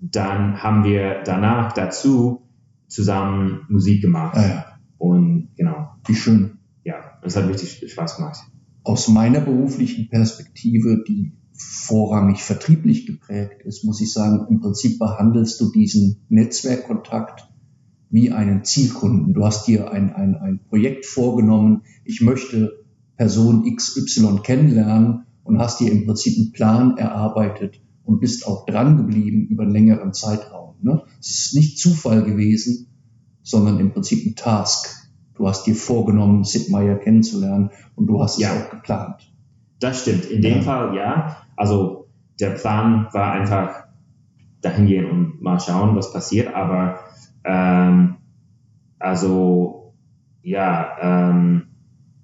[0.00, 2.42] dann haben wir danach dazu
[2.88, 4.36] zusammen Musik gemacht.
[4.36, 4.64] Ah, ja.
[4.98, 5.90] Und genau.
[6.06, 6.58] Wie schön.
[6.82, 8.40] Ja, es hat richtig Spaß gemacht.
[8.82, 15.60] Aus meiner beruflichen Perspektive, die vorrangig vertrieblich geprägt ist, muss ich sagen, im Prinzip behandelst
[15.60, 17.48] du diesen Netzwerkkontakt
[18.10, 19.34] wie einen Zielkunden.
[19.34, 22.77] Du hast dir ein, ein, ein Projekt vorgenommen, ich möchte
[23.18, 28.96] Person XY kennenlernen und hast dir im Prinzip einen Plan erarbeitet, und bist auch dran
[28.96, 30.76] geblieben über einen längeren Zeitraum.
[30.80, 31.02] Ne?
[31.20, 32.86] Es ist nicht Zufall gewesen,
[33.42, 34.88] sondern im Prinzip ein Task.
[35.34, 38.48] Du hast dir vorgenommen, Sid Meier kennenzulernen und du hast ja.
[38.48, 39.30] es auch geplant.
[39.78, 40.24] Das stimmt.
[40.24, 40.62] In dem ja.
[40.62, 41.36] Fall ja.
[41.54, 42.08] Also
[42.40, 43.88] der Plan war einfach
[44.62, 46.54] dahin gehen und mal schauen, was passiert.
[46.54, 47.00] Aber
[47.44, 48.16] ähm,
[48.98, 49.92] also
[50.42, 51.67] ja, ähm,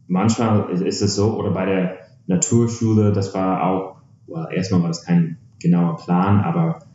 [0.06, 5.04] manchmal ist es so, oder bei der Naturschule, das war auch, well, erstmal war das
[5.04, 6.86] kein genauer Plan, aber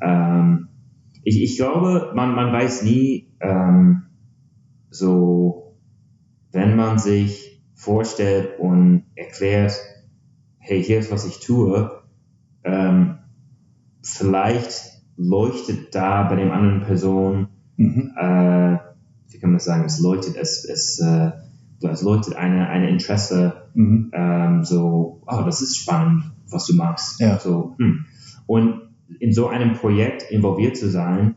[0.00, 0.68] ähm,
[1.22, 4.02] ich, ich glaube, man, man weiß nie, ähm,
[4.90, 5.76] so,
[6.52, 9.72] wenn man sich vorstellt und erklärt,
[10.58, 12.02] hey, hier ist, was ich tue,
[12.64, 13.18] ähm,
[14.02, 18.12] vielleicht leuchtet da bei dem anderen Person, mhm.
[18.16, 18.78] äh,
[19.28, 21.32] wie kann man das sagen, es leuchtet, es, es, äh,
[21.88, 24.10] es leuchtet eine, eine Interesse, mhm.
[24.12, 27.20] ähm, so, oh, das ist spannend, was du machst.
[27.20, 27.38] Ja.
[27.38, 28.06] So, hm.
[28.46, 28.82] Und
[29.18, 31.36] in so einem Projekt involviert zu sein,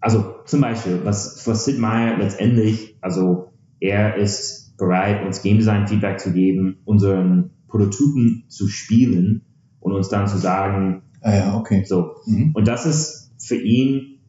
[0.00, 5.86] also zum Beispiel, was, was Sid Meier letztendlich, also er ist bereit, uns Game Design
[5.86, 9.42] Feedback zu geben, unseren Prototypen zu spielen
[9.80, 11.84] und uns dann zu sagen, ah ja, okay.
[11.84, 12.16] So.
[12.26, 12.52] Mhm.
[12.54, 14.20] Und das ist für ihn,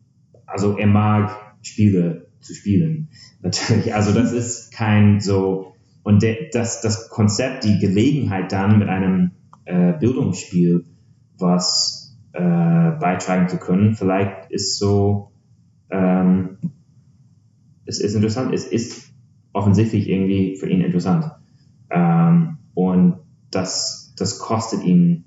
[0.46, 3.10] also er mag Spiele zu spielen.
[3.42, 3.94] Natürlich.
[3.94, 9.32] Also das ist kein so, und der, das, das Konzept, die Gelegenheit dann mit einem
[9.66, 10.86] äh, Bildungsspiel
[11.38, 13.96] was äh, beitragen zu können.
[13.96, 15.32] Vielleicht ist so,
[15.90, 16.58] ähm,
[17.86, 19.14] es ist interessant, es ist
[19.54, 21.32] offensichtlich irgendwie für ihn interessant.
[21.90, 23.20] Ähm, und
[23.52, 25.26] das, das kostet ihn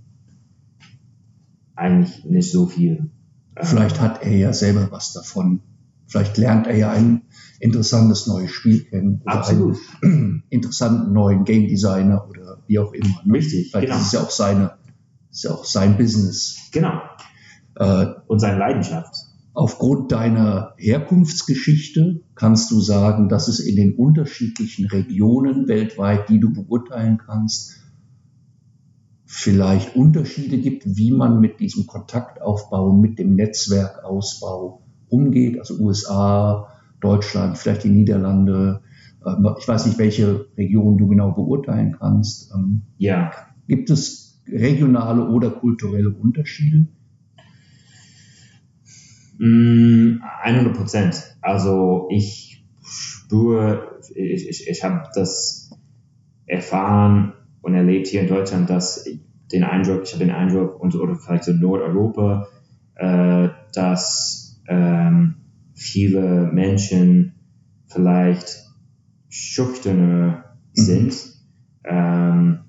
[1.74, 3.10] eigentlich nicht so viel.
[3.60, 5.60] Vielleicht hat er ja selber was davon.
[6.08, 7.22] Vielleicht lernt er ja ein
[7.60, 9.20] interessantes neues Spiel kennen.
[9.24, 9.76] Oder Absolut.
[10.02, 13.20] einen interessanten neuen Game Designer oder wie auch immer.
[13.24, 13.34] Ne?
[13.34, 13.70] Richtig.
[13.70, 14.00] Vielleicht genau.
[14.00, 14.72] ist es ja auch seine,
[15.30, 16.70] ist ja auch sein Business.
[16.72, 17.00] Genau.
[17.76, 19.14] Äh, Und seine Leidenschaft.
[19.52, 26.52] Aufgrund deiner Herkunftsgeschichte kannst du sagen, dass es in den unterschiedlichen Regionen weltweit, die du
[26.52, 27.74] beurteilen kannst,
[29.26, 35.58] vielleicht Unterschiede gibt, wie man mit diesem Kontaktaufbau, mit dem Netzwerkausbau umgeht.
[35.58, 36.68] Also USA,
[37.00, 38.80] Deutschland, vielleicht die Niederlande.
[39.26, 42.52] Ähm, ich weiß nicht, welche Region du genau beurteilen kannst.
[42.54, 43.30] Ähm, ja.
[43.66, 46.86] Gibt es regionale oder kulturelle Unterschiede?
[49.40, 51.36] 100 mm, Prozent.
[51.40, 55.70] Also ich spüre, ich, ich, ich habe das
[56.46, 59.04] erfahren und erlebt hier in Deutschland, dass
[59.52, 62.48] den Eindruck, ich habe den Eindruck, und, oder vielleicht so Nordeuropa,
[62.96, 65.36] äh, dass ähm,
[65.74, 67.34] viele Menschen
[67.86, 68.64] vielleicht
[69.28, 70.80] schüchterner mhm.
[70.80, 71.14] sind,
[71.84, 72.60] ähm,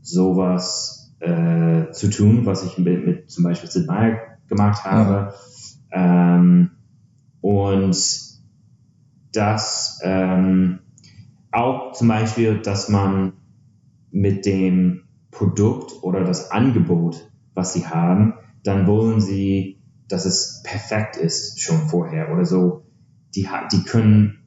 [0.00, 5.34] sowas äh, zu tun, was ich mit, mit zum Beispiel Sid Meier gemacht habe.
[5.92, 6.36] Ja.
[6.36, 6.70] Ähm,
[7.40, 7.96] und
[9.32, 10.78] das ähm,
[11.50, 13.34] auch zum Beispiel, dass man
[14.10, 19.81] mit dem Produkt oder das Angebot, was sie haben, dann wollen sie,
[20.12, 22.84] dass es perfekt ist schon vorher oder so.
[23.34, 24.38] Die, die können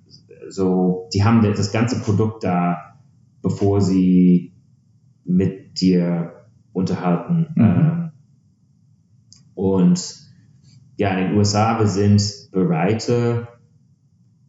[0.50, 3.00] so, die haben das ganze Produkt da,
[3.42, 4.54] bevor sie
[5.24, 7.48] mit dir unterhalten.
[7.56, 7.64] Mhm.
[7.64, 8.12] Ähm,
[9.56, 10.16] und
[10.98, 13.48] ja, in den USA, wir sind bereit,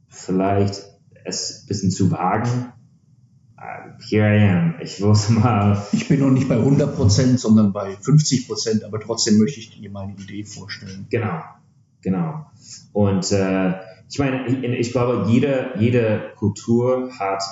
[0.08, 0.84] vielleicht
[1.24, 2.72] es ein bisschen zu wagen,
[4.08, 4.74] here I am.
[4.80, 5.82] Ich muss mal.
[5.92, 9.78] Ich bin noch nicht bei 100 Prozent, sondern bei 50 Prozent, aber trotzdem möchte ich
[9.78, 11.06] dir meine Idee vorstellen.
[11.10, 11.40] Genau,
[12.02, 12.46] genau.
[12.92, 13.74] Und äh,
[14.08, 17.42] ich meine, ich, ich, glaube, jede, jede Kultur hat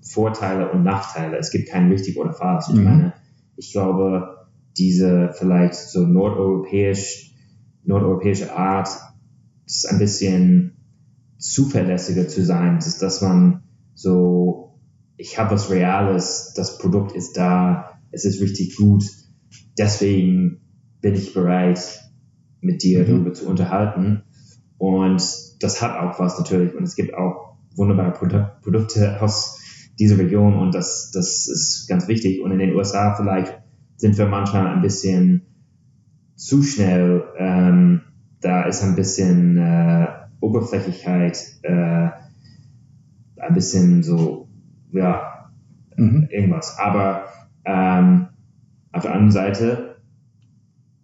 [0.00, 1.36] Vorteile und Nachteile.
[1.38, 2.66] Es gibt keinen richtig oder falsch.
[2.68, 2.84] Ich mhm.
[2.84, 3.12] meine,
[3.56, 7.34] ich glaube, diese vielleicht so nordeuropäisch,
[7.84, 8.88] nordeuropäische Art
[9.64, 10.76] ist ein bisschen
[11.38, 13.62] zuverlässiger zu sein, dass, dass man
[13.94, 14.65] so
[15.16, 19.04] ich habe was Reales, das Produkt ist da, es ist richtig gut,
[19.78, 20.60] deswegen
[21.00, 21.80] bin ich bereit,
[22.60, 23.06] mit dir mhm.
[23.06, 24.22] darüber zu unterhalten.
[24.78, 25.22] Und
[25.60, 26.74] das hat auch was natürlich.
[26.74, 29.58] Und es gibt auch wunderbare Produ Produkte aus
[29.98, 32.42] dieser Region und das, das ist ganz wichtig.
[32.42, 33.58] Und in den USA vielleicht
[33.96, 35.42] sind wir manchmal ein bisschen
[36.34, 37.24] zu schnell.
[37.38, 38.02] Ähm,
[38.40, 40.06] da ist ein bisschen äh,
[40.40, 42.10] Oberflächlichkeit, äh,
[43.38, 44.45] ein bisschen so
[44.92, 45.50] ja,
[45.96, 46.28] mhm.
[46.30, 46.78] irgendwas.
[46.78, 47.24] Aber
[47.64, 48.28] ähm,
[48.92, 49.96] auf der anderen Seite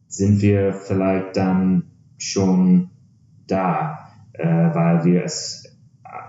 [0.09, 1.85] sind wir vielleicht dann
[2.19, 2.91] schon
[3.47, 5.65] da, äh, weil wir es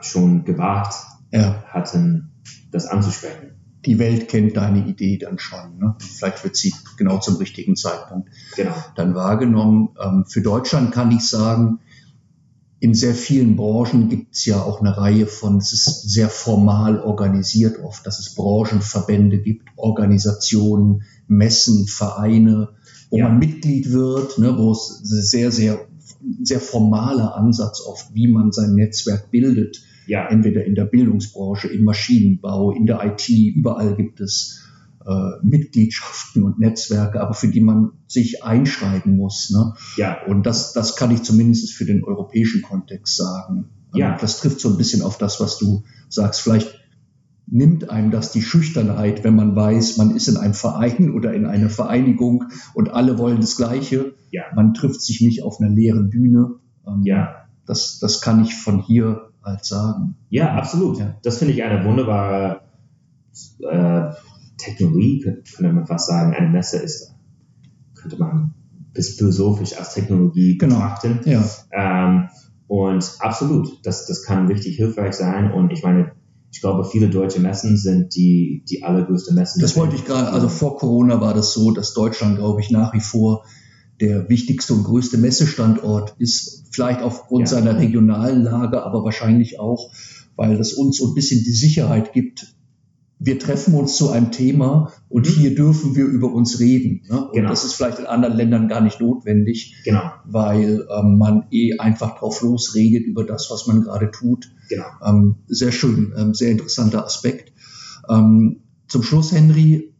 [0.01, 0.95] schon gewagt
[1.31, 1.63] ja.
[1.67, 2.31] hatten,
[2.71, 3.51] das anzusprechen.
[3.85, 5.77] Die Welt kennt deine Idee dann schon.
[5.77, 5.95] Ne?
[5.99, 8.73] Vielleicht wird sie genau zum richtigen Zeitpunkt genau.
[8.95, 9.89] dann wahrgenommen.
[10.01, 11.79] Ähm, für Deutschland kann ich sagen,
[12.83, 16.99] in sehr vielen Branchen gibt es ja auch eine Reihe von, es ist sehr formal
[16.99, 22.71] organisiert oft, dass es Branchenverbände gibt, Organisationen, Messen, Vereine,
[23.09, 23.29] wo ja.
[23.29, 25.79] man Mitglied wird, ne, wo es sehr, sehr,
[26.41, 29.81] sehr formaler Ansatz oft, wie man sein Netzwerk bildet.
[30.05, 30.27] Ja.
[30.27, 34.62] Entweder in der Bildungsbranche, im Maschinenbau, in der IT, überall gibt es
[35.41, 39.49] Mitgliedschaften und Netzwerke, aber für die man sich einschreiben muss.
[39.51, 39.73] Ne?
[39.97, 40.23] Ja.
[40.25, 43.69] Und das, das kann ich zumindest für den europäischen Kontext sagen.
[43.93, 44.17] Ja.
[44.17, 46.41] Das trifft so ein bisschen auf das, was du sagst.
[46.41, 46.79] Vielleicht
[47.47, 51.45] nimmt einem das die Schüchternheit, wenn man weiß, man ist in einem Verein oder in
[51.45, 54.15] einer Vereinigung und alle wollen das Gleiche.
[54.31, 54.43] Ja.
[54.55, 56.55] Man trifft sich nicht auf einer leeren Bühne.
[56.87, 57.45] Ähm, ja.
[57.65, 60.15] Das, das kann ich von hier halt sagen.
[60.29, 60.99] Ja, absolut.
[60.99, 61.15] Ja.
[61.23, 62.61] Das finde ich eine wunderbare
[63.59, 64.11] äh,
[64.63, 67.13] Technologie, könnte man fast sagen, eine Messe ist,
[67.95, 68.53] könnte man
[68.93, 70.75] bis philosophisch als Technologie genau.
[70.75, 71.19] betrachten.
[71.25, 71.43] Ja.
[71.71, 72.29] Ähm,
[72.67, 75.51] und absolut, das, das kann richtig hilfreich sein.
[75.51, 76.13] Und ich meine,
[76.51, 79.61] ich glaube, viele deutsche Messen sind die, die allergrößte Messen.
[79.61, 82.93] Das wollte ich gerade, also vor Corona war das so, dass Deutschland, glaube ich, nach
[82.93, 83.43] wie vor
[83.99, 87.47] der wichtigste und größte Messestandort ist, vielleicht aufgrund ja.
[87.47, 89.91] seiner regionalen Lage, aber wahrscheinlich auch,
[90.35, 92.55] weil das uns so ein bisschen die Sicherheit gibt,
[93.25, 95.33] wir treffen uns zu einem Thema und mhm.
[95.33, 97.03] hier dürfen wir über uns reden.
[97.07, 97.27] Ne?
[97.27, 97.49] Und genau.
[97.49, 100.11] das ist vielleicht in anderen Ländern gar nicht notwendig, genau.
[100.25, 104.51] weil ähm, man eh einfach drauf losredet über das, was man gerade tut.
[104.67, 104.83] Genau.
[105.05, 107.53] Ähm, sehr schön, ähm, sehr interessanter Aspekt.
[108.09, 109.93] Ähm, zum Schluss, Henry,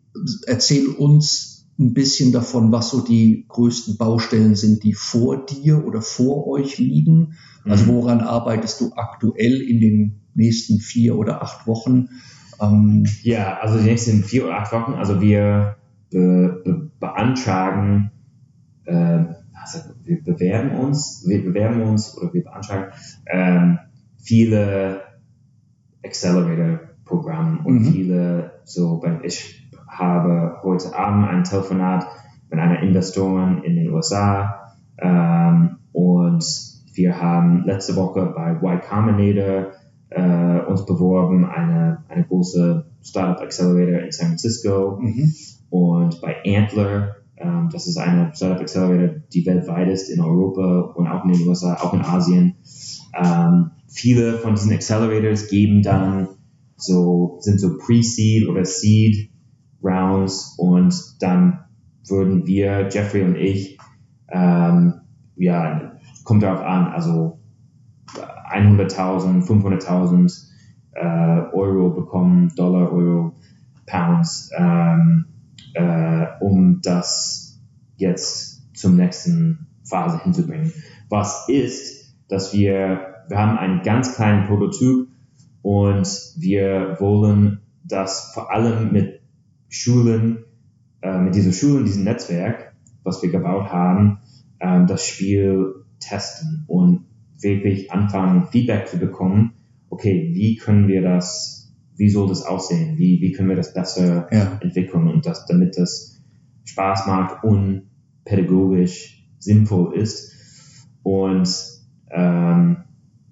[0.46, 6.02] erzähl uns ein bisschen davon, was so die größten Baustellen sind, die vor dir oder
[6.02, 7.36] vor euch liegen.
[7.64, 7.96] Also mhm.
[7.96, 12.10] woran arbeitest du aktuell in den nächsten vier oder acht Wochen?
[12.64, 15.76] Ähm, ja, also die nächsten vier oder acht Wochen, also wir
[16.12, 18.12] be, be, beantragen,
[18.86, 22.92] äh, also wir bewerben uns, wir bewerben uns oder wir beantragen
[23.26, 23.80] ähm,
[24.18, 25.02] viele
[26.04, 27.86] Accelerator-Programme und mhm.
[27.86, 32.08] viele so, ich habe heute Abend ein Telefonat
[32.50, 36.44] mit einer Investorin in den USA ähm, und
[36.94, 39.72] wir haben letzte Woche bei Y Combinator
[40.14, 45.34] äh, uns beworben, eine, eine große Startup Accelerator in San Francisco mhm.
[45.70, 51.08] und bei Antler, ähm, das ist eine Startup Accelerator, die weltweit ist in Europa und
[51.08, 52.56] auch in den USA, auch in Asien.
[53.14, 56.28] Ähm, viele von diesen Accelerators geben dann
[56.76, 59.30] so, sind so Pre-Seed oder Seed
[59.84, 61.60] Rounds und dann
[62.08, 63.78] würden wir, Jeffrey und ich,
[64.30, 65.02] ähm,
[65.36, 65.94] ja,
[66.24, 67.40] kommt darauf an, also
[68.54, 70.48] 100.000, 500.000
[70.94, 73.34] äh, Euro bekommen, Dollar, Euro,
[73.86, 75.26] Pounds, ähm,
[75.74, 77.62] äh, um das
[77.98, 80.74] jetzt zum nächsten Phase hinzubringen.
[81.10, 85.08] Was ist, dass wir, wir haben einen ganz kleinen Prototyp
[85.62, 89.22] und wir wollen das vor allem mit
[89.70, 90.46] Schulen,
[91.02, 92.74] äh, mit diesen Schulen, diesem Netzwerk,
[93.04, 94.20] was wir gebaut haben,
[94.60, 97.06] äh, das Spiel testen und
[97.44, 99.54] wirklich anfangen, Feedback zu bekommen,
[99.90, 104.28] okay, wie können wir das, wie soll das aussehen, wie, wie können wir das besser
[104.32, 104.58] ja.
[104.62, 106.22] entwickeln und das, damit das
[106.66, 107.84] Spaß macht und
[108.26, 110.34] pädagogisch sinnvoll ist
[111.04, 111.50] und
[112.10, 112.78] ähm,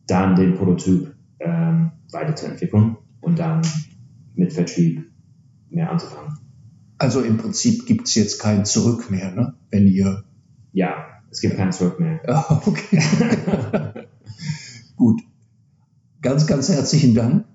[0.08, 3.62] dann den Prototyp ähm, weiterzuentwickeln und dann
[4.36, 5.10] mit Vertrieb
[5.70, 6.38] mehr anzufangen.
[6.98, 9.56] Also im Prinzip gibt es jetzt kein Zurück mehr, ne?
[9.72, 10.24] wenn ihr.
[10.74, 12.20] Ja, es gibt kein Zurück mehr.
[12.28, 13.02] Ah, okay.
[14.96, 15.22] Gut.
[16.22, 17.46] Ganz, ganz herzlichen Dank.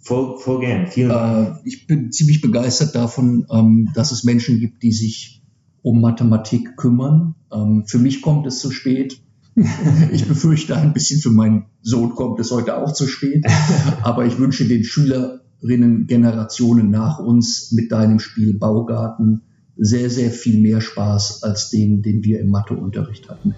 [0.00, 0.88] Voll, voll gern.
[0.88, 1.56] Vielen Dank.
[1.56, 5.42] Äh, ich bin ziemlich begeistert davon, ähm, dass es Menschen gibt, die sich
[5.82, 7.36] um Mathematik kümmern.
[7.52, 9.22] Ähm, für mich kommt es zu spät.
[10.12, 13.46] ich befürchte ein bisschen für meinen Sohn kommt es heute auch zu spät.
[14.02, 19.42] Aber ich wünsche den Schülerinnen Generationen nach uns mit deinem Spiel Baugarten
[19.76, 23.54] sehr, sehr viel mehr Spaß als den, den wir im Matheunterricht hatten.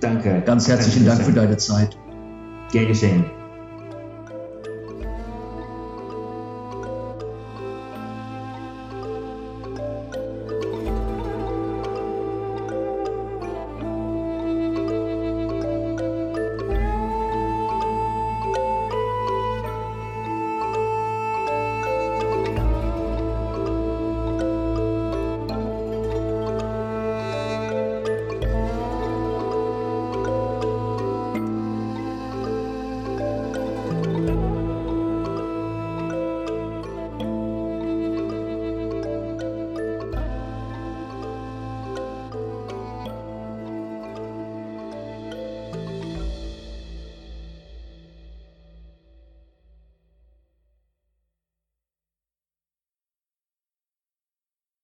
[0.00, 0.42] Danke.
[0.46, 1.96] Ganz herzlichen Dank für deine Zeit.
[2.72, 3.39] Gern geschehen.